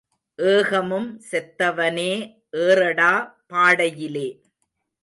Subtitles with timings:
[0.39, 2.11] ஏகமும் செத்தவனே
[2.57, 3.33] ஏறடா
[3.47, 4.27] பாடையிலே.